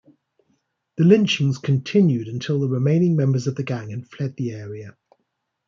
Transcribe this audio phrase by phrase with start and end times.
[0.97, 4.97] The lynchings continued until the remaining members of the gang had fled the area.